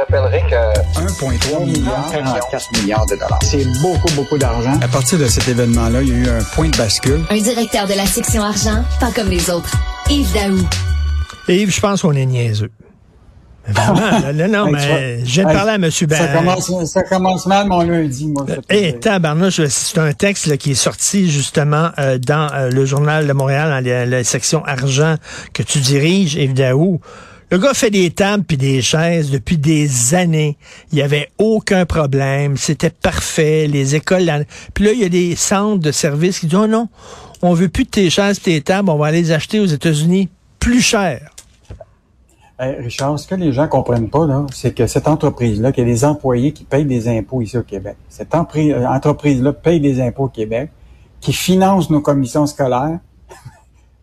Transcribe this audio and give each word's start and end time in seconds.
rappellerai 0.00 0.42
que 0.48 1.00
1,3 1.00 1.64
milliard, 1.66 2.10
44 2.10 2.80
milliards 2.80 3.06
de 3.06 3.14
dollars. 3.14 3.38
c'est 3.42 3.64
beaucoup, 3.82 4.10
beaucoup 4.14 4.38
d'argent. 4.38 4.78
À 4.82 4.88
partir 4.88 5.18
de 5.18 5.26
cet 5.26 5.48
événement-là, 5.48 6.02
il 6.02 6.08
y 6.08 6.12
a 6.12 6.16
eu 6.16 6.28
un 6.28 6.42
point 6.54 6.68
de 6.68 6.76
bascule. 6.76 7.20
Un 7.30 7.38
directeur 7.38 7.86
de 7.86 7.94
la 7.94 8.06
section 8.06 8.42
argent, 8.42 8.82
pas 8.98 9.10
comme 9.14 9.28
les 9.28 9.50
autres. 9.50 9.70
Yves 10.08 10.32
Daou. 10.32 10.58
Yves, 11.48 11.74
je 11.74 11.80
pense 11.80 12.02
qu'on 12.02 12.12
est 12.12 12.26
niaiseux. 12.26 12.70
Vraiment, 13.68 14.32
là, 14.32 14.48
non, 14.48 14.70
mais 14.70 15.20
j'ai 15.24 15.42
parlé 15.42 15.72
à 15.72 15.74
M. 15.74 15.90
Ça 15.90 16.06
Ben. 16.06 16.38
commence, 16.38 16.84
ça 16.86 17.02
commence 17.02 17.46
mal 17.46 17.68
mon 17.68 17.82
lundi, 17.82 18.26
moi. 18.26 18.46
Eh, 18.70 18.98
tabarnouche, 18.98 19.60
c'est 19.66 19.98
un 19.98 20.12
texte 20.12 20.46
là, 20.46 20.56
qui 20.56 20.72
est 20.72 20.74
sorti 20.74 21.30
justement 21.30 21.90
euh, 21.98 22.18
dans 22.18 22.50
euh, 22.52 22.70
le 22.70 22.86
journal 22.86 23.26
de 23.26 23.32
Montréal, 23.32 23.68
dans 23.68 23.88
la, 23.88 24.06
la 24.06 24.24
section 24.24 24.64
argent 24.64 25.16
que 25.52 25.62
tu 25.62 25.78
diriges, 25.78 26.34
Yves 26.34 26.54
Daou. 26.54 27.00
Le 27.50 27.58
gars 27.58 27.74
fait 27.74 27.90
des 27.90 28.10
tables 28.10 28.44
puis 28.44 28.56
des 28.56 28.80
chaises 28.80 29.30
depuis 29.30 29.58
des 29.58 30.14
années. 30.14 30.56
Il 30.92 30.98
y 30.98 31.02
avait 31.02 31.30
aucun 31.38 31.84
problème. 31.84 32.56
C'était 32.56 32.90
parfait. 32.90 33.66
Les 33.66 33.96
écoles... 33.96 34.46
Puis 34.72 34.84
là, 34.84 34.92
il 34.92 35.00
y 35.00 35.04
a 35.04 35.08
des 35.08 35.34
centres 35.34 35.82
de 35.82 35.90
services 35.90 36.38
qui 36.38 36.46
disent, 36.46 36.58
oh 36.58 36.68
non, 36.68 36.88
on 37.42 37.52
veut 37.54 37.68
plus 37.68 37.84
de 37.84 37.90
tes 37.90 38.08
chaises 38.08 38.38
et 38.38 38.42
tes 38.42 38.60
tables. 38.60 38.88
On 38.88 38.96
va 38.96 39.08
aller 39.08 39.22
les 39.22 39.32
acheter 39.32 39.58
aux 39.58 39.66
États-Unis 39.66 40.28
plus 40.60 40.80
cher. 40.80 41.30
Richard, 42.60 43.18
ce 43.18 43.26
que 43.26 43.34
les 43.34 43.52
gens 43.52 43.66
comprennent 43.68 44.10
pas, 44.10 44.26
c'est 44.52 44.74
que 44.74 44.86
cette 44.86 45.08
entreprise-là, 45.08 45.72
qu'il 45.72 45.88
y 45.88 45.90
a 45.90 45.92
des 45.92 46.04
employés 46.04 46.52
qui 46.52 46.64
payent 46.64 46.84
des 46.84 47.08
impôts 47.08 47.40
ici 47.40 47.56
au 47.56 47.62
Québec. 47.62 47.96
Cette 48.10 48.34
euh, 48.34 48.86
entreprise-là 48.86 49.54
paye 49.54 49.80
des 49.80 50.00
impôts 50.00 50.24
au 50.24 50.28
Québec, 50.28 50.70
qui 51.20 51.32
finance 51.32 51.88
nos 51.88 52.00
commissions 52.00 52.46
scolaires. 52.46 52.98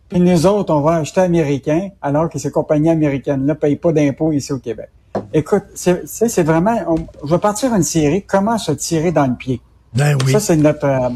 Puis 0.08 0.20
nous 0.20 0.46
autres, 0.46 0.72
on 0.74 0.80
va 0.80 0.96
acheter 0.96 1.20
américain, 1.20 1.90
alors 2.00 2.28
que 2.30 2.38
ces 2.38 2.50
compagnies 2.50 2.90
américaines-là 2.90 3.54
payent 3.54 3.76
pas 3.76 3.92
d'impôts 3.92 4.32
ici 4.32 4.52
au 4.52 4.58
Québec. 4.58 4.88
Écoute, 5.32 5.64
c'est 5.74 6.06
c'est- 6.08 6.42
vraiment... 6.42 6.76
on- 6.88 7.26
je 7.26 7.34
vais 7.34 7.40
partir 7.40 7.74
une 7.74 7.82
série, 7.82 8.22
comment 8.22 8.56
se 8.58 8.72
tirer 8.72 9.12
dans 9.12 9.26
le 9.26 9.34
pied. 9.34 9.60
Ben 9.94 10.16
oui. 10.24 10.32
Ça, 10.32 10.40
c'est 10.40 10.56
notre. 10.56 10.84
euh, 10.86 11.10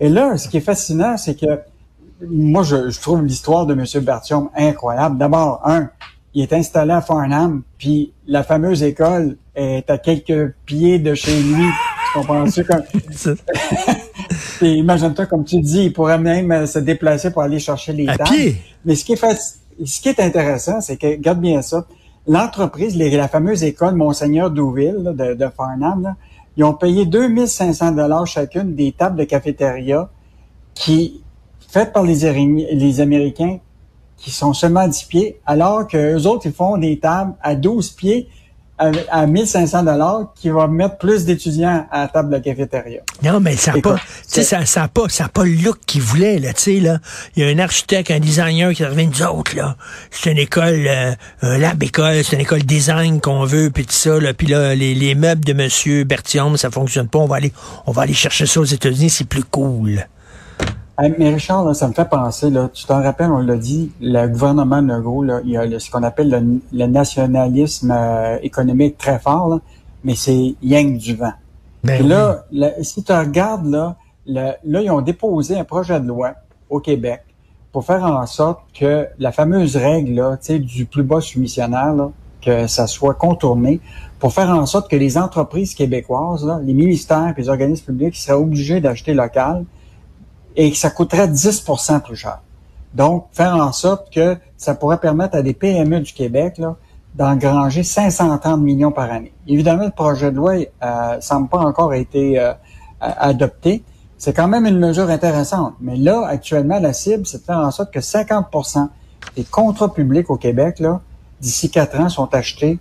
Et 0.00 0.08
là, 0.08 0.36
ce 0.36 0.48
qui 0.48 0.56
est 0.56 0.60
fascinant, 0.60 1.16
c'est 1.16 1.34
que 1.38 1.60
moi, 2.28 2.62
je, 2.62 2.90
je 2.90 3.00
trouve 3.00 3.22
l'histoire 3.24 3.66
de 3.66 3.74
M. 3.74 3.84
Bertium 4.04 4.48
incroyable. 4.56 5.18
D'abord, 5.18 5.60
un, 5.64 5.90
il 6.32 6.42
est 6.42 6.52
installé 6.52 6.92
à 6.92 7.00
Farnham, 7.02 7.62
puis 7.78 8.12
la 8.26 8.42
fameuse 8.42 8.82
école 8.82 9.36
est 9.54 9.88
à 9.90 9.98
quelques 9.98 10.54
pieds 10.64 10.98
de 10.98 11.14
chez 11.14 11.40
lui. 11.42 11.66
Tu 12.12 12.18
comprends-tu? 12.18 12.64
Comme... 12.64 12.82
Puis 14.64 14.78
imagine-toi, 14.78 15.26
comme 15.26 15.44
tu 15.44 15.60
dis, 15.60 15.84
il 15.84 15.92
pourrait 15.92 16.18
même 16.18 16.50
euh, 16.50 16.64
se 16.66 16.78
déplacer 16.78 17.30
pour 17.30 17.42
aller 17.42 17.58
chercher 17.58 17.92
les 17.92 18.08
À 18.08 18.16
tables. 18.16 18.30
pied. 18.30 18.56
Mais 18.86 18.94
ce 18.94 19.04
qui 19.04 19.12
est, 19.12 19.20
faci- 19.22 19.56
ce 19.84 20.00
qui 20.00 20.08
est 20.08 20.18
intéressant, 20.20 20.80
c'est 20.80 20.96
que, 20.96 21.06
regarde 21.06 21.38
bien 21.38 21.60
ça, 21.60 21.84
l'entreprise, 22.26 22.96
les- 22.96 23.10
la 23.14 23.28
fameuse 23.28 23.62
école 23.62 23.94
Monseigneur 23.94 24.50
Douville 24.50 24.96
là, 25.02 25.12
de, 25.12 25.34
de 25.34 25.46
Farnham, 25.54 26.02
là, 26.02 26.16
ils 26.56 26.64
ont 26.64 26.72
payé 26.72 27.04
2500 27.04 27.92
dollars 27.92 28.26
chacune 28.26 28.74
des 28.74 28.92
tables 28.92 29.18
de 29.18 29.24
cafétéria 29.24 30.08
qui, 30.72 31.20
faites 31.68 31.92
par 31.92 32.02
les, 32.04 32.24
Éri- 32.24 32.66
les 32.72 33.00
Américains, 33.02 33.58
qui 34.16 34.30
sont 34.30 34.54
seulement 34.54 34.80
à 34.80 34.88
10 34.88 35.04
pieds, 35.04 35.40
alors 35.44 35.86
que 35.86 36.16
eux 36.16 36.26
autres, 36.26 36.46
ils 36.46 36.52
font 36.54 36.78
des 36.78 36.98
tables 36.98 37.34
à 37.42 37.54
12 37.54 37.90
pieds 37.90 38.28
à, 38.78 38.90
à 39.10 39.26
1500 39.26 39.84
dollars 39.84 40.32
qui 40.34 40.50
vont 40.50 40.66
mettre 40.68 40.98
plus 40.98 41.24
d'étudiants 41.24 41.86
à 41.90 42.02
la 42.02 42.08
table 42.08 42.34
de 42.34 42.38
cafétéria. 42.38 43.00
Non, 43.22 43.40
mais 43.40 43.56
ça 43.56 43.72
n'a 43.72 43.80
pas, 43.80 43.94
tu 43.96 44.02
sais, 44.26 44.42
ça, 44.42 44.64
ça 44.66 44.84
a 44.84 44.88
pas, 44.88 45.08
ça 45.08 45.26
a 45.26 45.28
pas 45.28 45.44
le 45.44 45.54
look 45.54 45.78
qu'il 45.86 46.02
voulait, 46.02 46.38
là, 46.38 46.52
tu 46.52 46.62
sais, 46.62 46.80
là. 46.80 46.98
Il 47.36 47.44
y 47.44 47.46
a 47.46 47.54
un 47.54 47.58
architecte, 47.58 48.10
un 48.10 48.20
designer 48.20 48.72
qui 48.72 48.84
revient 48.84 49.06
nous 49.06 49.22
autres, 49.22 49.56
là. 49.56 49.76
C'est 50.10 50.32
une 50.32 50.38
école, 50.38 50.86
euh, 50.88 51.12
un 51.42 51.58
lab 51.58 51.82
école, 51.82 52.24
c'est 52.24 52.36
une 52.36 52.42
école 52.42 52.62
design 52.62 53.20
qu'on 53.20 53.44
veut, 53.44 53.70
puis 53.70 53.86
tout 53.86 53.92
ça, 53.92 54.18
là. 54.18 54.34
Puis 54.34 54.48
là, 54.48 54.74
les, 54.74 54.94
les 54.94 55.14
meubles 55.14 55.44
de 55.44 55.52
Monsieur 55.52 56.04
Bertium, 56.04 56.56
ça 56.56 56.70
fonctionne 56.70 57.08
pas. 57.08 57.18
On 57.18 57.26
va 57.26 57.36
aller, 57.36 57.52
on 57.86 57.92
va 57.92 58.02
aller 58.02 58.14
chercher 58.14 58.46
ça 58.46 58.60
aux 58.60 58.64
États-Unis, 58.64 59.10
c'est 59.10 59.28
plus 59.28 59.44
cool. 59.44 60.06
Mais 61.18 61.34
Richard, 61.34 61.64
là, 61.64 61.74
ça 61.74 61.88
me 61.88 61.92
fait 61.92 62.08
penser, 62.08 62.50
là, 62.50 62.68
tu 62.72 62.84
t'en 62.86 63.02
rappelles, 63.02 63.30
on 63.30 63.40
l'a 63.40 63.56
dit, 63.56 63.90
le 64.00 64.28
gouvernement 64.28 64.80
Legault, 64.80 65.24
là, 65.24 65.40
il 65.44 65.50
y 65.50 65.56
a 65.56 65.66
le- 65.66 65.80
ce 65.80 65.90
qu'on 65.90 66.04
appelle 66.04 66.30
le, 66.30 66.60
le 66.78 66.86
nationalisme 66.86 67.90
euh, 67.90 68.38
économique 68.42 68.96
très 68.96 69.18
fort, 69.18 69.48
là, 69.48 69.58
mais 70.04 70.14
c'est 70.14 70.54
yang 70.62 70.96
du 70.96 71.16
vent. 71.16 71.32
Ben 71.82 71.98
Puis 71.98 72.06
là, 72.08 72.44
là, 72.52 72.70
si 72.82 73.02
tu 73.02 73.12
regardes, 73.12 73.66
là, 73.66 73.96
là, 74.26 74.56
ils 74.64 74.90
ont 74.90 75.00
déposé 75.00 75.58
un 75.58 75.64
projet 75.64 75.98
de 75.98 76.06
loi 76.06 76.34
au 76.70 76.78
Québec 76.78 77.22
pour 77.72 77.84
faire 77.84 78.04
en 78.04 78.24
sorte 78.26 78.60
que 78.72 79.08
la 79.18 79.32
fameuse 79.32 79.76
règle 79.76 80.14
là, 80.14 80.36
tu 80.36 80.46
sais, 80.46 80.58
du 80.60 80.86
plus 80.86 81.02
bas 81.02 81.20
soumissionnaire, 81.20 81.92
là, 81.92 82.10
que 82.40 82.68
ça 82.68 82.86
soit 82.86 83.14
contourné, 83.14 83.80
pour 84.20 84.32
faire 84.32 84.50
en 84.50 84.64
sorte 84.64 84.88
que 84.88 84.96
les 84.96 85.18
entreprises 85.18 85.74
québécoises, 85.74 86.46
là, 86.46 86.60
les 86.62 86.72
ministères 86.72 87.34
et 87.36 87.40
les 87.40 87.48
organismes 87.48 87.86
publics 87.86 88.14
seraient 88.14 88.38
obligés 88.38 88.80
d'acheter 88.80 89.12
local 89.12 89.64
et 90.56 90.70
que 90.70 90.76
ça 90.76 90.90
coûterait 90.90 91.28
10% 91.28 92.00
plus 92.00 92.16
cher. 92.16 92.40
Donc, 92.94 93.26
faire 93.32 93.56
en 93.56 93.72
sorte 93.72 94.12
que 94.12 94.36
ça 94.56 94.74
pourrait 94.74 94.98
permettre 94.98 95.36
à 95.36 95.42
des 95.42 95.52
PME 95.52 96.00
du 96.00 96.12
Québec 96.12 96.58
là, 96.58 96.76
d'engranger 97.14 97.82
530 97.82 98.60
millions 98.60 98.92
par 98.92 99.10
année. 99.10 99.32
Évidemment, 99.46 99.84
le 99.84 99.90
projet 99.90 100.30
de 100.30 100.36
loi 100.36 100.54
euh, 100.82 101.20
semble 101.20 101.48
pas 101.48 101.58
encore 101.58 101.92
été 101.94 102.38
euh, 102.38 102.52
adopté. 103.00 103.82
C'est 104.16 104.32
quand 104.32 104.48
même 104.48 104.66
une 104.66 104.78
mesure 104.78 105.10
intéressante. 105.10 105.74
Mais 105.80 105.96
là, 105.96 106.24
actuellement, 106.26 106.78
la 106.78 106.92
cible, 106.92 107.26
c'est 107.26 107.38
de 107.38 107.44
faire 107.44 107.58
en 107.58 107.70
sorte 107.70 107.92
que 107.92 108.00
50% 108.00 108.88
des 109.36 109.44
contrats 109.44 109.92
publics 109.92 110.30
au 110.30 110.36
Québec, 110.36 110.78
là, 110.78 111.00
d'ici 111.40 111.70
quatre 111.70 111.98
ans, 111.98 112.08
sont 112.08 112.32
achetés 112.32 112.78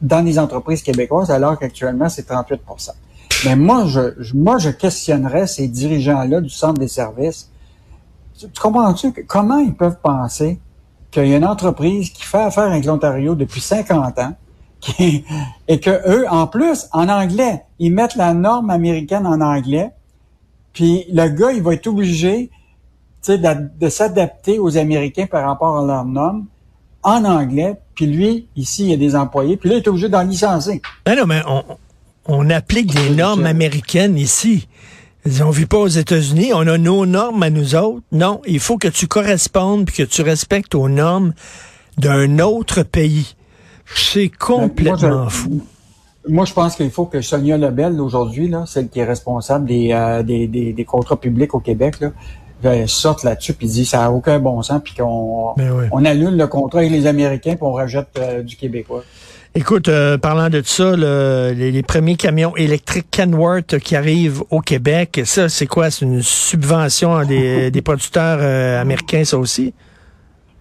dans 0.00 0.24
les 0.24 0.38
entreprises 0.38 0.82
québécoises, 0.82 1.30
alors 1.30 1.58
qu'actuellement, 1.58 2.08
c'est 2.08 2.24
38 2.24 2.60
Mais 3.44 3.56
moi, 3.56 3.84
je, 3.86 4.00
moi, 4.34 4.58
je 4.58 4.70
questionnerais 4.70 5.46
ces 5.46 5.68
dirigeants-là 5.68 6.40
du 6.40 6.48
centre 6.50 6.80
des 6.80 6.88
services. 6.88 7.50
Tu, 8.38 8.46
tu 8.48 8.60
comprends-tu 8.60 9.12
comment 9.26 9.58
ils 9.58 9.74
peuvent 9.74 9.98
penser 10.02 10.58
qu'il 11.10 11.26
y 11.28 11.34
a 11.34 11.36
une 11.36 11.44
entreprise 11.44 12.10
qui 12.10 12.22
fait 12.22 12.38
affaire 12.42 12.64
avec 12.64 12.84
l'Ontario 12.84 13.34
depuis 13.34 13.60
50 13.60 14.18
ans 14.18 14.34
qui- 14.80 15.24
et 15.68 15.80
que 15.80 15.90
eux, 16.08 16.26
en 16.28 16.46
plus, 16.46 16.86
en 16.92 17.08
anglais, 17.08 17.62
ils 17.78 17.92
mettent 17.92 18.16
la 18.16 18.34
norme 18.34 18.70
américaine 18.70 19.26
en 19.26 19.40
anglais, 19.40 19.90
puis 20.72 21.04
le 21.12 21.28
gars, 21.28 21.52
il 21.52 21.62
va 21.62 21.74
être 21.74 21.86
obligé 21.86 22.50
d'a- 23.26 23.54
de 23.54 23.88
s'adapter 23.88 24.58
aux 24.58 24.76
Américains 24.76 25.26
par 25.26 25.46
rapport 25.46 25.78
à 25.78 25.86
leur 25.86 26.04
norme 26.04 26.46
en 27.02 27.24
anglais, 27.24 27.76
puis 27.94 28.06
lui, 28.06 28.48
ici, 28.56 28.84
il 28.84 28.90
y 28.90 28.94
a 28.94 28.96
des 28.96 29.14
employés, 29.16 29.56
puis 29.56 29.68
là, 29.70 29.76
il 29.76 29.78
est 29.78 29.88
obligé 29.88 30.08
d'en 30.08 30.22
licencier. 30.22 30.82
Ben 31.04 31.16
non, 31.16 31.26
mais 31.26 31.40
on, 31.48 31.62
on 32.28 32.50
applique 32.50 32.94
des 32.94 33.10
normes 33.10 33.46
américaines 33.46 34.16
ici. 34.18 34.68
On 35.44 35.50
vit 35.50 35.66
pas 35.66 35.78
aux 35.78 35.88
États-Unis, 35.88 36.52
on 36.54 36.66
a 36.68 36.78
nos 36.78 37.04
normes 37.04 37.42
à 37.42 37.50
nous 37.50 37.74
autres. 37.74 38.02
Non, 38.12 38.40
il 38.46 38.60
faut 38.60 38.78
que 38.78 38.88
tu 38.88 39.08
correspondes 39.08 39.86
puis 39.86 39.96
que 39.96 40.02
tu 40.04 40.22
respectes 40.22 40.74
aux 40.74 40.88
normes 40.88 41.32
d'un 41.98 42.38
autre 42.38 42.82
pays. 42.84 43.34
C'est 43.94 44.28
complètement 44.28 45.08
moi, 45.08 45.26
je- 45.28 45.34
fou. 45.34 45.60
Moi, 46.28 46.44
je 46.44 46.52
pense 46.52 46.74
qu'il 46.76 46.90
faut 46.90 47.06
que 47.06 47.20
Sonia 47.20 47.56
Lebel, 47.56 48.00
aujourd'hui, 48.00 48.48
là, 48.48 48.64
celle 48.66 48.88
qui 48.88 48.98
est 48.98 49.04
responsable 49.04 49.66
des, 49.66 49.90
euh, 49.92 50.22
des, 50.24 50.48
des, 50.48 50.72
des 50.72 50.84
contrats 50.84 51.18
publics 51.20 51.54
au 51.54 51.60
Québec, 51.60 52.00
là, 52.00 52.10
elle 52.64 52.88
sorte 52.88 53.22
là-dessus 53.22 53.52
puis 53.52 53.68
dit 53.68 53.84
ça 53.84 53.98
n'a 53.98 54.10
aucun 54.10 54.40
bon 54.40 54.60
sens 54.62 54.80
puis 54.82 54.94
qu'on 54.94 55.52
Ben 55.56 55.70
oui. 55.72 55.84
on 55.92 56.04
annule 56.04 56.36
le 56.36 56.46
contrat 56.48 56.80
avec 56.80 56.90
les 56.90 57.06
Américains 57.06 57.52
puis 57.54 57.62
on 57.62 57.72
rejette 57.72 58.08
euh, 58.18 58.42
du 58.42 58.56
Québécois. 58.56 59.04
Écoute, 59.58 59.88
euh, 59.88 60.18
parlant 60.18 60.50
de 60.50 60.60
ça, 60.62 60.94
le- 60.96 61.54
les, 61.56 61.72
les 61.72 61.82
premiers 61.82 62.16
camions 62.16 62.54
électriques 62.56 63.06
Kenworth 63.10 63.78
qui 63.78 63.96
arrivent 63.96 64.42
au 64.50 64.60
Québec, 64.60 65.22
ça, 65.24 65.48
c'est 65.48 65.66
quoi? 65.66 65.90
C'est 65.90 66.04
une 66.04 66.20
subvention 66.20 67.24
des, 67.24 67.70
des 67.70 67.80
producteurs 67.80 68.38
euh, 68.42 68.78
américains, 68.78 69.24
ça 69.24 69.38
aussi? 69.38 69.72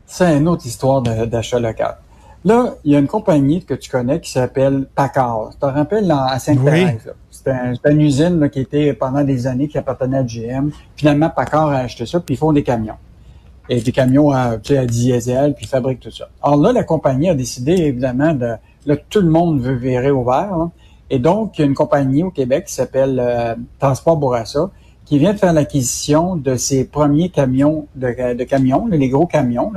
C'est 0.05 0.37
une 0.37 0.47
autre 0.47 0.65
histoire 0.65 1.01
d'achat 1.01 1.59
local. 1.59 1.97
Là, 2.45 2.75
il 2.85 2.93
y 2.93 2.95
a 2.95 2.99
une 2.99 3.07
compagnie 3.07 3.65
que 3.65 3.73
tu 3.73 3.89
connais 3.89 4.21
qui 4.21 4.31
s'appelle 4.31 4.87
Packard. 4.95 5.49
Tu 5.51 5.57
te 5.59 5.65
rappelles 5.65 6.09
à 6.09 6.39
Sainte-Thérèse? 6.39 7.05
là? 7.07 7.11
C'était 7.29 7.51
un- 7.51 7.75
c'était 7.75 7.91
une 7.91 8.01
usine 8.01 8.39
là, 8.39 8.47
qui 8.47 8.61
était 8.61 8.93
pendant 8.93 9.23
des 9.25 9.45
années 9.45 9.67
qui 9.67 9.77
appartenait 9.77 10.19
à 10.19 10.23
GM. 10.23 10.69
Finalement, 10.95 11.29
Packard 11.29 11.67
a 11.69 11.79
acheté 11.79 12.05
ça, 12.05 12.21
puis 12.21 12.35
ils 12.35 12.37
font 12.37 12.53
des 12.53 12.63
camions. 12.63 12.95
Et 13.67 13.81
des 13.81 13.91
camions 13.91 14.29
à, 14.31 14.57
tu 14.57 14.73
sais, 14.73 14.77
à 14.77 14.85
diesel, 14.85 15.53
puis 15.53 15.65
ils 15.65 15.67
fabriquent 15.67 15.99
tout 15.99 16.11
ça. 16.11 16.29
Alors 16.41 16.61
là, 16.61 16.71
la 16.71 16.83
compagnie 16.83 17.29
a 17.29 17.35
décidé, 17.35 17.73
évidemment, 17.73 18.31
de... 18.33 18.53
Tout 19.09 19.21
le 19.21 19.29
monde 19.29 19.61
veut 19.61 19.75
virer 19.75 20.11
au 20.11 20.23
vert. 20.23 20.69
Et 21.09 21.19
donc, 21.19 21.57
il 21.57 21.61
y 21.61 21.63
a 21.63 21.67
une 21.67 21.75
compagnie 21.75 22.23
au 22.23 22.31
Québec 22.31 22.65
qui 22.65 22.73
s'appelle 22.73 23.19
euh, 23.19 23.55
Transport 23.79 24.17
Bourassa, 24.17 24.69
qui 25.05 25.19
vient 25.19 25.33
de 25.33 25.37
faire 25.37 25.53
l'acquisition 25.53 26.35
de 26.35 26.55
ses 26.55 26.85
premiers 26.85 27.29
camions, 27.29 27.87
de, 27.95 28.43
camions, 28.43 28.87
les 28.87 29.09
gros 29.09 29.27
camions 29.27 29.71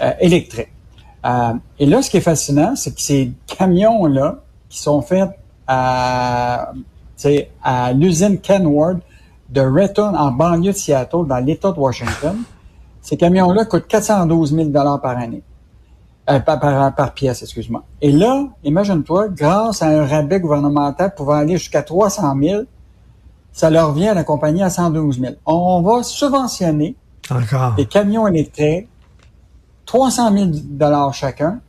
euh, 0.00 0.10
électriques. 0.20 0.72
Euh, 1.26 1.52
et 1.80 1.86
là, 1.86 2.00
ce 2.00 2.10
qui 2.10 2.18
est 2.18 2.22
fascinant, 2.22 2.76
c'est 2.76 2.94
que 2.94 3.00
ces 3.00 3.32
camions-là, 3.46 4.38
qui 4.68 4.78
sont 4.78 5.02
faits 5.02 5.30
à, 5.66 6.72
à 7.64 7.92
l'usine 7.92 8.38
Kenworth 8.38 8.98
de 9.48 9.62
Renton, 9.62 10.14
en 10.14 10.30
banlieue 10.30 10.72
de 10.72 10.76
Seattle, 10.76 11.26
dans 11.26 11.44
l'État 11.44 11.72
de 11.72 11.78
Washington, 11.78 12.36
ces 13.00 13.16
camions-là 13.16 13.64
coûtent 13.64 13.88
412 13.88 14.54
000 14.54 14.70
par 14.70 15.06
année. 15.06 15.42
Euh, 16.30 16.40
par, 16.40 16.60
par, 16.60 16.94
par, 16.94 17.14
pièce, 17.14 17.42
excuse-moi. 17.42 17.84
Et 18.02 18.12
là, 18.12 18.48
imagine-toi, 18.62 19.28
grâce 19.28 19.82
à 19.82 19.86
un 19.88 20.06
rabais 20.06 20.40
gouvernemental 20.40 21.14
pouvant 21.14 21.34
aller 21.34 21.56
jusqu'à 21.56 21.82
300 21.82 22.34
000, 22.38 22.62
ça 23.52 23.70
leur 23.70 23.92
vient 23.92 24.12
à 24.12 24.14
la 24.14 24.24
compagnie 24.24 24.62
à 24.62 24.68
112 24.68 25.20
000. 25.20 25.34
On 25.46 25.80
va 25.80 26.02
subventionner 26.02 26.96
Encore. 27.30 27.74
des 27.76 27.86
camions 27.86 28.26
électriques 28.26 28.88
300 29.86 30.32
000 30.36 30.50
dollars 30.64 31.14
chacun, 31.14 31.60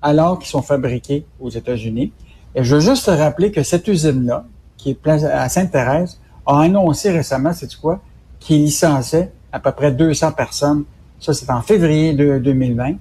alors 0.00 0.38
qu'ils 0.38 0.48
sont 0.48 0.62
fabriqués 0.62 1.26
aux 1.40 1.50
États-Unis. 1.50 2.12
Et 2.54 2.62
je 2.62 2.76
veux 2.76 2.80
juste 2.80 3.06
te 3.06 3.10
rappeler 3.10 3.50
que 3.50 3.64
cette 3.64 3.88
usine-là, 3.88 4.44
qui 4.76 4.90
est 4.90 5.08
à 5.08 5.48
Sainte-Thérèse, 5.48 6.20
a 6.46 6.60
annoncé 6.60 7.10
récemment, 7.10 7.52
c'est 7.52 7.74
quoi, 7.80 8.00
qu'il 8.38 8.62
licenciait 8.62 9.32
à 9.50 9.58
peu 9.58 9.72
près 9.72 9.90
200 9.90 10.32
personnes. 10.32 10.84
Ça, 11.18 11.34
c'est 11.34 11.50
en 11.50 11.62
février 11.62 12.12
de 12.12 12.38
2020, 12.38 12.92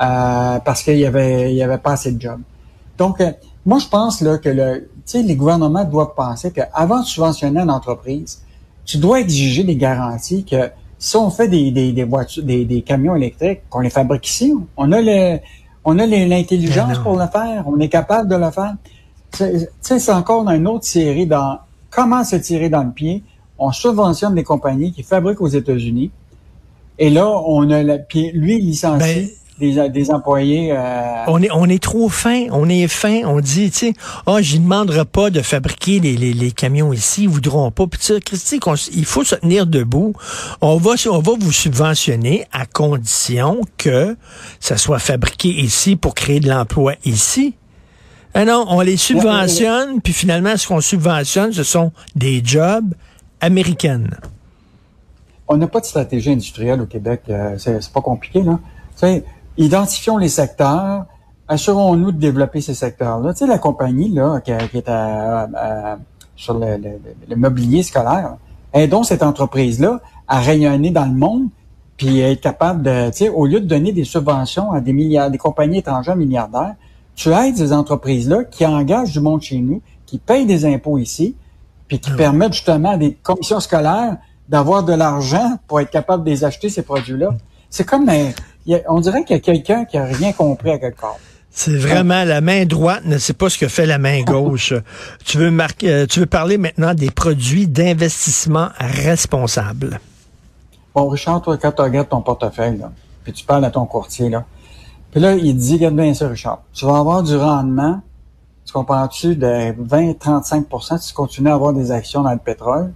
euh, 0.00 0.58
parce 0.60 0.82
qu'il 0.82 0.98
y 0.98 1.06
avait, 1.06 1.52
il 1.52 1.56
y 1.56 1.62
avait 1.62 1.78
pas 1.78 1.92
assez 1.92 2.12
de 2.12 2.20
jobs. 2.20 2.40
Donc, 2.98 3.20
euh, 3.20 3.32
moi, 3.64 3.78
je 3.78 3.88
pense 3.88 4.20
là 4.20 4.38
que 4.38 4.48
le, 4.48 4.88
les 5.14 5.36
gouvernements 5.36 5.84
doivent 5.84 6.14
penser 6.14 6.50
qu'avant 6.50 7.00
de 7.00 7.06
subventionner 7.06 7.60
une 7.60 7.70
entreprise, 7.70 8.42
tu 8.84 8.98
dois 8.98 9.20
exiger 9.20 9.64
des 9.64 9.76
garanties 9.76 10.44
que 10.44 10.70
si 10.98 11.16
on 11.16 11.30
fait 11.30 11.48
des, 11.48 11.70
des, 11.70 11.92
des 11.92 12.04
voitures, 12.04 12.44
des, 12.44 12.64
des 12.64 12.82
camions 12.82 13.16
électriques, 13.16 13.62
qu'on 13.68 13.80
les 13.80 13.90
fabrique 13.90 14.28
ici, 14.28 14.54
on 14.76 14.92
a 14.92 15.00
le, 15.00 15.38
on 15.84 15.98
a 15.98 16.06
l'intelligence 16.06 16.98
pour 16.98 17.16
le 17.18 17.26
faire, 17.26 17.64
on 17.66 17.78
est 17.80 17.88
capable 17.88 18.28
de 18.28 18.36
le 18.36 18.50
faire. 18.50 18.74
Tu 19.32 19.44
sais, 19.80 19.98
c'est 19.98 20.12
encore 20.12 20.44
dans 20.44 20.52
une 20.52 20.66
autre 20.66 20.84
série 20.84 21.26
dans 21.26 21.58
comment 21.90 22.24
se 22.24 22.36
tirer 22.36 22.68
dans 22.68 22.82
le 22.84 22.92
pied. 22.92 23.22
On 23.58 23.72
subventionne 23.72 24.34
des 24.34 24.44
compagnies 24.44 24.92
qui 24.92 25.02
fabriquent 25.02 25.40
aux 25.40 25.48
États-Unis. 25.48 26.10
Et 26.98 27.10
là, 27.10 27.28
on 27.28 27.70
a 27.70 27.82
le 27.82 27.98
puis 28.06 28.30
lui 28.32 28.60
licencié. 28.60 29.34
Des, 29.58 29.88
des 29.88 30.10
employés. 30.10 30.72
Euh... 30.72 31.24
On 31.28 31.42
est 31.42 31.50
on 31.50 31.66
est 31.66 31.82
trop 31.82 32.10
fin, 32.10 32.44
on 32.50 32.68
est 32.68 32.88
fin, 32.88 33.22
on 33.24 33.40
dit 33.40 33.70
tu 33.70 33.78
sais, 33.78 33.92
oh 34.26 34.38
j'y 34.40 34.58
demanderai 34.58 35.06
pas 35.06 35.30
de 35.30 35.40
fabriquer 35.40 35.98
les, 35.98 36.14
les, 36.14 36.34
les, 36.34 36.52
camions 36.52 36.92
ici, 36.92 37.22
ils 37.22 37.28
voudront 37.28 37.70
pas. 37.70 37.86
Puis 37.86 38.20
Christy, 38.22 38.60
il 38.92 39.06
faut 39.06 39.24
se 39.24 39.34
tenir 39.36 39.66
debout. 39.66 40.12
On 40.60 40.76
va 40.76 40.92
on 41.10 41.20
va 41.20 41.32
vous 41.40 41.52
subventionner 41.52 42.46
à 42.52 42.66
condition 42.66 43.62
que 43.78 44.16
ça 44.60 44.76
soit 44.76 44.98
fabriqué 44.98 45.48
ici 45.48 45.96
pour 45.96 46.14
créer 46.14 46.40
de 46.40 46.50
l'emploi 46.50 46.92
ici. 47.06 47.54
Ah 48.38 48.44
non, 48.44 48.66
on 48.68 48.82
les 48.82 48.98
subventionne, 48.98 50.02
puis 50.02 50.12
finalement, 50.12 50.58
ce 50.58 50.68
qu'on 50.68 50.82
subventionne, 50.82 51.54
ce 51.54 51.62
sont 51.62 51.90
des 52.14 52.42
jobs 52.44 52.92
américaines. 53.40 54.14
On 55.48 55.56
n'a 55.56 55.66
pas 55.66 55.80
de 55.80 55.86
stratégie 55.86 56.32
industrielle 56.32 56.82
au 56.82 56.86
Québec. 56.86 57.22
Euh, 57.30 57.56
c'est 57.56 57.90
pas 57.90 58.02
compliqué, 58.02 58.42
là. 58.42 58.58
Tu 58.92 59.06
sais, 59.06 59.24
identifions 59.58 60.16
les 60.16 60.28
secteurs, 60.28 61.06
assurons-nous 61.48 62.12
de 62.12 62.18
développer 62.18 62.60
ces 62.60 62.74
secteurs-là. 62.74 63.32
Tu 63.32 63.40
sais, 63.40 63.46
la 63.46 63.58
compagnie 63.58 64.10
là, 64.10 64.40
qui, 64.40 64.50
est 64.50 64.88
à, 64.88 65.98
sur 66.34 66.58
le, 66.58 67.36
mobilier 67.36 67.82
scolaire, 67.82 68.36
aidons 68.72 69.02
cette 69.02 69.22
entreprise-là 69.22 70.00
à 70.28 70.40
rayonner 70.40 70.90
dans 70.90 71.06
le 71.06 71.14
monde, 71.14 71.48
puis 71.96 72.20
être 72.20 72.40
capable 72.40 72.82
de, 72.82 73.06
tu 73.10 73.18
sais, 73.18 73.28
au 73.28 73.46
lieu 73.46 73.60
de 73.60 73.66
donner 73.66 73.92
des 73.92 74.04
subventions 74.04 74.72
à 74.72 74.80
des 74.80 74.92
milliards, 74.92 75.30
des 75.30 75.38
compagnies 75.38 75.78
étrangères 75.78 76.16
milliardaires, 76.16 76.74
tu 77.14 77.30
aides 77.30 77.56
ces 77.56 77.72
entreprises-là 77.72 78.44
qui 78.44 78.66
engagent 78.66 79.12
du 79.12 79.20
monde 79.20 79.40
chez 79.40 79.58
nous, 79.58 79.80
qui 80.04 80.18
payent 80.18 80.44
des 80.44 80.66
impôts 80.66 80.98
ici, 80.98 81.34
puis 81.88 81.98
qui 81.98 82.10
ah 82.12 82.16
permettent 82.16 82.52
justement 82.52 82.90
à 82.90 82.96
des 82.98 83.14
commissions 83.14 83.60
scolaires 83.60 84.18
d'avoir 84.48 84.82
de 84.82 84.92
l'argent 84.92 85.58
pour 85.66 85.80
être 85.80 85.90
capable 85.90 86.24
de 86.24 86.30
les 86.30 86.44
acheter, 86.44 86.68
ces 86.68 86.82
produits-là. 86.82 87.30
C'est 87.70 87.84
comme 87.84 88.08
un, 88.08 88.30
on 88.88 89.00
dirait 89.00 89.24
qu'il 89.24 89.36
y 89.36 89.38
a 89.38 89.42
quelqu'un 89.42 89.84
qui 89.84 89.98
a 89.98 90.04
rien 90.04 90.32
compris 90.32 90.70
à 90.70 90.78
quelque 90.78 91.00
part. 91.00 91.18
C'est 91.50 91.76
vraiment 91.76 92.24
la 92.24 92.42
main 92.42 92.66
droite 92.66 93.06
ne 93.06 93.16
sait 93.16 93.32
pas 93.32 93.48
ce 93.48 93.56
que 93.56 93.66
fait 93.66 93.86
la 93.86 93.96
main 93.96 94.22
gauche. 94.22 94.74
tu 95.24 95.38
veux 95.38 95.50
marquer, 95.50 95.90
euh, 95.90 96.06
tu 96.06 96.20
veux 96.20 96.26
parler 96.26 96.58
maintenant 96.58 96.92
des 96.92 97.10
produits 97.10 97.66
d'investissement 97.66 98.68
responsables. 98.78 99.98
Bon, 100.94 101.08
Richard, 101.08 101.40
toi, 101.40 101.56
quand 101.56 101.72
tu 101.72 101.82
regardes 101.82 102.10
ton 102.10 102.20
portefeuille, 102.20 102.76
là, 102.76 102.92
puis 103.24 103.32
tu 103.32 103.44
parles 103.46 103.64
à 103.64 103.70
ton 103.70 103.86
courtier, 103.86 104.28
là, 104.28 104.44
puis 105.10 105.20
là, 105.20 105.34
il 105.34 105.56
dit, 105.56 105.76
regarde 105.76 105.96
bien 105.96 106.12
ça, 106.12 106.28
Richard, 106.28 106.60
tu 106.74 106.84
vas 106.84 106.98
avoir 106.98 107.22
du 107.22 107.34
rendement, 107.36 108.02
tu 108.66 108.72
comprends-tu, 108.74 109.34
de 109.34 109.72
20-35% 109.82 110.98
si 110.98 111.08
tu 111.08 111.14
continues 111.14 111.48
à 111.48 111.54
avoir 111.54 111.72
des 111.72 111.90
actions 111.90 112.22
dans 112.22 112.32
le 112.32 112.38
pétrole. 112.38 112.92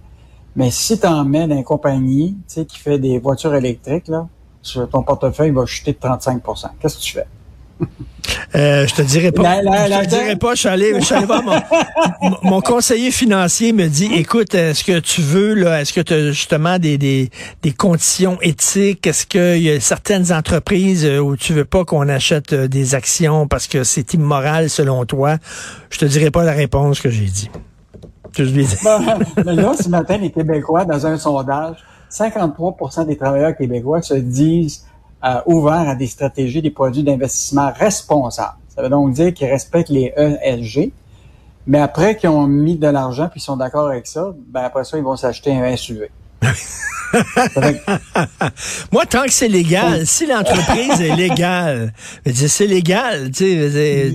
Mais 0.55 0.69
si 0.69 0.99
tu 0.99 1.07
en 1.07 1.25
mets 1.25 1.47
dans 1.47 1.55
une 1.55 1.63
compagnie, 1.63 2.37
tu 2.47 2.53
sais, 2.53 2.65
qui 2.65 2.77
fait 2.77 2.99
des 2.99 3.17
voitures 3.17 3.55
électriques, 3.55 4.07
là, 4.07 4.27
ton 4.91 5.03
portefeuille 5.03 5.51
va 5.51 5.65
chuter 5.65 5.93
de 5.93 5.97
35% 5.97 6.69
Qu'est-ce 6.79 6.97
que 6.97 7.01
tu 7.01 7.13
fais? 7.13 7.27
Euh, 8.53 8.85
je 8.85 8.93
te 8.93 9.01
dirais 9.01 9.31
pas. 9.31 9.61
je 9.61 10.03
te 10.03 10.09
dirais 10.09 10.35
pas. 10.35 10.55
Je 10.55 10.59
suis 10.59 10.69
allé, 10.69 10.93
voir 11.25 11.43
mon, 12.43 12.61
conseiller 12.61 13.11
financier 13.11 13.71
me 13.71 13.87
dit, 13.87 14.09
écoute, 14.13 14.53
est-ce 14.53 14.83
que 14.83 14.99
tu 14.99 15.21
veux 15.21 15.53
là, 15.53 15.81
est-ce 15.81 15.93
que 15.93 16.01
tu 16.01 16.13
as 16.13 16.31
justement 16.31 16.77
des, 16.77 16.97
des, 16.97 17.29
des 17.61 17.71
conditions 17.71 18.37
éthiques? 18.41 19.07
Est-ce 19.07 19.25
qu'il 19.25 19.63
y 19.63 19.71
a 19.71 19.79
certaines 19.79 20.33
entreprises 20.33 21.05
euh, 21.05 21.19
où 21.19 21.37
tu 21.37 21.53
veux 21.53 21.65
pas 21.65 21.85
qu'on 21.85 22.09
achète 22.09 22.53
euh, 22.53 22.67
des 22.67 22.93
actions 22.93 23.47
parce 23.47 23.67
que 23.67 23.83
c'est 23.83 24.13
immoral 24.13 24.69
selon 24.69 25.05
toi? 25.05 25.37
Je 25.89 25.99
te 25.99 26.05
dirais 26.05 26.31
pas 26.31 26.43
la 26.43 26.53
réponse 26.53 26.99
que 26.99 27.09
j'ai 27.09 27.25
dit. 27.25 27.49
je 28.37 28.43
lui 28.43 28.63
ai 28.63 28.67
ben, 29.43 29.55
là, 29.55 29.73
ce 29.81 29.87
matin, 29.87 30.17
les 30.17 30.31
Québécois, 30.31 30.83
dans 30.83 31.07
un 31.07 31.17
sondage, 31.17 31.77
53% 32.11 33.05
des 33.05 33.17
travailleurs 33.17 33.55
québécois 33.55 34.01
se 34.01 34.13
disent 34.13 34.85
euh, 35.23 35.41
ouverts 35.45 35.87
à 35.89 35.95
des 35.95 36.07
stratégies, 36.07 36.61
des 36.61 36.71
produits 36.71 37.03
d'investissement 37.03 37.71
responsables. 37.73 38.57
Ça 38.69 38.81
veut 38.81 38.89
donc 38.89 39.13
dire 39.13 39.33
qu'ils 39.33 39.47
respectent 39.47 39.89
les 39.89 40.13
ESG. 40.15 40.91
Mais 41.67 41.79
après 41.79 42.15
qu'ils 42.15 42.29
ont 42.29 42.47
mis 42.47 42.75
de 42.75 42.87
l'argent 42.87 43.27
puis 43.29 43.39
ils 43.39 43.43
sont 43.43 43.57
d'accord 43.57 43.87
avec 43.87 44.07
ça, 44.07 44.33
ben 44.47 44.61
après 44.61 44.83
ça, 44.83 44.97
ils 44.97 45.03
vont 45.03 45.15
s'acheter 45.15 45.51
un 45.51 45.75
SUV. 45.75 46.09
Moi, 48.91 49.05
tant 49.05 49.23
que 49.23 49.31
c'est 49.31 49.47
légal, 49.47 50.05
si 50.05 50.25
l'entreprise 50.25 51.01
est 51.01 51.15
légale, 51.15 51.93
c'est 52.33 52.67
légal, 52.67 53.31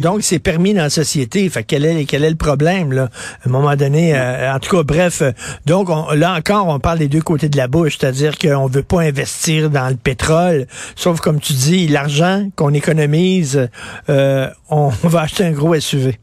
donc 0.00 0.22
c'est 0.22 0.38
permis 0.38 0.74
dans 0.74 0.82
la 0.82 0.90
société. 0.90 1.48
Fait 1.48 1.64
quel 1.64 1.84
est 1.84 2.04
quel 2.04 2.24
est 2.24 2.30
le 2.30 2.36
problème 2.36 2.92
là? 2.92 3.08
À 3.44 3.48
un 3.48 3.50
moment 3.50 3.76
donné, 3.76 4.16
euh, 4.16 4.54
en 4.54 4.58
tout 4.58 4.76
cas, 4.76 4.82
bref, 4.82 5.22
donc 5.66 5.88
là 6.14 6.34
encore, 6.34 6.68
on 6.68 6.78
parle 6.78 6.98
des 6.98 7.08
deux 7.08 7.22
côtés 7.22 7.48
de 7.48 7.56
la 7.56 7.68
bouche, 7.68 7.98
c'est-à-dire 7.98 8.38
qu'on 8.38 8.66
veut 8.66 8.82
pas 8.82 9.02
investir 9.02 9.70
dans 9.70 9.88
le 9.88 9.96
pétrole, 9.96 10.66
sauf 10.94 11.20
comme 11.20 11.40
tu 11.40 11.52
dis, 11.52 11.88
l'argent 11.88 12.48
qu'on 12.56 12.72
économise, 12.72 13.68
euh, 14.08 14.50
on, 14.70 14.88
va 15.02 15.22
acheter 15.22 15.44
un 15.44 15.52
gros 15.52 15.78
SUV. 15.78 16.18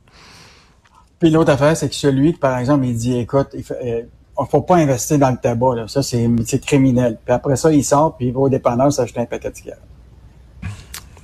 Puis 1.20 1.30
l'autre 1.30 1.52
affaire, 1.52 1.78
c'est 1.78 1.90
que 1.90 1.96
celui, 1.96 2.34
par 2.34 2.58
exemple, 2.58 2.86
il 2.86 2.96
dit, 2.96 3.18
écoute, 3.18 3.48
il 3.54 3.64
fait, 3.64 3.78
euh, 3.84 4.02
faut 4.50 4.62
pas 4.62 4.78
investir 4.78 5.20
dans 5.20 5.32
le 5.32 5.38
tabac. 5.38 5.76
Là. 5.76 5.88
Ça, 5.88 6.02
c'est 6.04 6.66
criminel. 6.66 7.18
Puis 7.24 7.34
après 7.34 7.56
ça, 7.56 7.72
il 7.72 7.84
sort, 7.84 8.16
puis 8.18 8.28
il 8.28 8.34
va 8.34 8.42
au 8.42 8.50
dépanneur 8.50 8.92
s'acheter 8.92 9.22
un 9.22 9.26
paquet 9.26 9.50
de 9.50 9.56
cigarettes. 9.56 9.82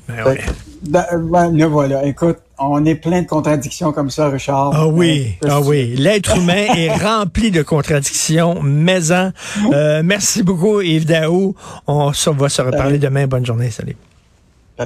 Ben 0.08 0.24
oui. 0.26 0.36
Ben, 0.82 1.68
voilà. 1.68 2.06
Écoute, 2.06 2.38
on 2.58 2.84
est 2.86 2.96
plein 2.96 3.22
de 3.22 3.28
contradictions 3.28 3.92
comme 3.92 4.10
ça, 4.10 4.30
Richard. 4.30 4.72
Ah 4.74 4.88
oui, 4.88 5.36
euh, 5.46 5.50
ah 5.52 5.62
oui. 5.62 5.96
L'être 5.98 6.38
humain 6.38 6.68
est 6.76 6.92
rempli 6.92 7.52
de 7.52 7.62
contradictions. 7.62 8.62
Mais 8.64 9.12
euh, 9.12 10.02
merci 10.04 10.44
beaucoup, 10.44 10.82
Yves 10.82 11.06
Daou. 11.06 11.56
On 11.88 12.12
va 12.12 12.50
se 12.50 12.62
reparler 12.62 12.98
demain. 12.98 13.28
Bonne 13.28 13.46
journée. 13.46 13.70
Salut. 13.70 13.96